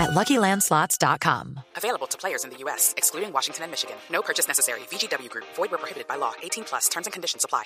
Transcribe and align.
at 0.00 0.10
LuckyLandSlots.com. 0.10 1.60
Available 1.76 2.06
to 2.08 2.16
players 2.18 2.44
in 2.44 2.50
the 2.50 2.56
U.S., 2.64 2.94
excluding 2.96 3.32
Washington 3.32 3.64
and 3.64 3.70
Michigan. 3.70 3.96
No 4.10 4.22
purchase 4.22 4.48
necessary. 4.48 4.80
VGW 4.90 5.28
Group. 5.28 5.44
Void 5.56 5.70
where 5.70 5.78
prohibited 5.78 6.08
by 6.08 6.16
law. 6.16 6.32
18 6.42 6.64
plus. 6.64 6.88
Terms 6.88 7.06
and 7.06 7.12
conditions 7.12 7.44
apply. 7.44 7.64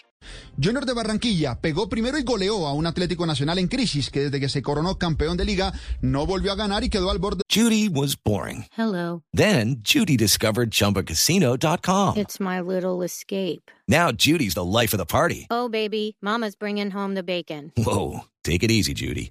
Junior 0.58 0.84
de 0.84 0.92
Barranquilla 0.94 1.60
pegó 1.60 1.88
primero 1.88 2.18
y 2.18 2.22
goleó 2.22 2.66
a 2.66 2.72
un 2.72 2.86
Atlético 2.86 3.26
Nacional 3.26 3.58
en 3.58 3.68
crisis 3.68 4.10
que 4.10 4.20
desde 4.20 4.40
que 4.40 4.48
se 4.48 4.62
coronó 4.62 4.98
campeón 4.98 5.36
de 5.36 5.44
liga 5.44 5.72
no 6.00 6.26
volvió 6.26 6.52
a 6.52 6.56
ganar 6.56 6.82
y 6.84 6.88
quedó 6.90 7.10
al 7.10 7.18
borde. 7.18 7.42
Judy 7.50 7.88
was 7.88 8.16
boring. 8.16 8.66
Hello. 8.76 9.22
Then 9.32 9.76
Judy 9.82 10.16
discovered 10.16 10.70
ChumbaCasino.com. 10.70 12.16
It's 12.16 12.40
my 12.40 12.60
little 12.60 13.02
escape. 13.02 13.70
Now 13.88 14.10
Judy's 14.12 14.54
the 14.54 14.64
life 14.64 14.94
of 14.94 14.98
the 14.98 15.06
party. 15.06 15.46
Oh, 15.50 15.68
baby, 15.68 16.16
Mama's 16.22 16.56
bringing 16.56 16.90
home 16.90 17.14
the 17.14 17.22
bacon. 17.22 17.72
Whoa, 17.76 18.24
take 18.42 18.62
it 18.62 18.70
easy, 18.70 18.94
Judy. 18.94 19.30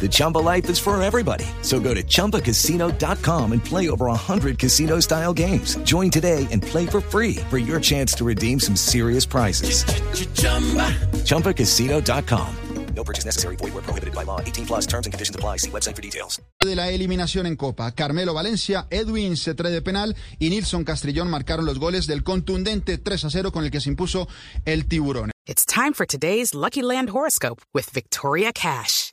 The 0.00 0.08
Chumba 0.08 0.38
life 0.38 0.68
is 0.68 0.78
for 0.78 1.02
everybody. 1.02 1.46
So 1.62 1.80
go 1.80 1.94
to 1.94 2.02
ChumbaCasino.com 2.02 3.52
and 3.52 3.64
play 3.64 3.88
over 3.88 4.06
100 4.06 4.58
casino 4.58 5.00
style 5.00 5.32
games. 5.32 5.76
Join 5.78 6.10
today 6.10 6.46
and 6.52 6.62
play 6.62 6.86
for 6.86 7.00
free 7.00 7.36
for 7.48 7.56
your 7.56 7.80
chance 7.80 8.12
to 8.14 8.24
redeem 8.24 8.60
some 8.60 8.76
serious 8.76 9.24
prizes. 9.24 9.84
ChumbaCasino.com. 11.24 12.48
No 12.94 13.04
purchase 13.04 13.26
necessary. 13.26 13.56
Void 13.56 13.74
where 13.74 13.82
prohibited 13.82 14.14
by 14.14 14.24
law. 14.24 14.40
18 14.40 14.66
plus 14.66 14.86
terms 14.86 15.06
and 15.06 15.12
conditions 15.12 15.36
apply. 15.36 15.58
See 15.58 15.70
website 15.70 15.94
for 15.94 16.02
details. 16.02 16.40
de 16.62 16.74
la 16.74 16.90
eliminación 16.90 17.46
en 17.46 17.56
Copa. 17.56 17.92
Carmelo 17.92 18.32
Valencia, 18.34 18.86
Edwin 18.90 19.36
Cetré 19.36 19.70
de 19.70 19.82
penal 19.82 20.16
y 20.38 20.48
Nilson 20.50 20.82
Castrillón 20.84 21.30
marcaron 21.30 21.64
los 21.66 21.78
goles 21.78 22.06
del 22.06 22.22
contundente 22.24 22.98
3 22.98 23.26
a 23.26 23.30
0 23.30 23.52
con 23.52 23.64
el 23.64 23.70
que 23.70 23.80
se 23.80 23.90
impuso 23.90 24.28
el 24.64 24.86
Tiburón. 24.86 25.30
It's 25.46 25.64
time 25.64 25.92
for 25.92 26.06
today's 26.06 26.54
Lucky 26.54 26.82
Land 26.82 27.10
horoscope 27.10 27.62
with 27.72 27.90
Victoria 27.92 28.50
Cash. 28.52 29.12